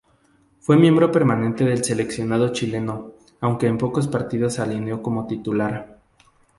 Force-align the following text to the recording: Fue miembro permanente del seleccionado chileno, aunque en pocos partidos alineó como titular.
Fue 0.57 0.77
miembro 0.77 1.11
permanente 1.11 1.63
del 1.63 1.83
seleccionado 1.83 2.51
chileno, 2.51 3.11
aunque 3.39 3.67
en 3.67 3.77
pocos 3.77 4.07
partidos 4.07 4.57
alineó 4.57 5.03
como 5.03 5.27
titular. 5.27 5.99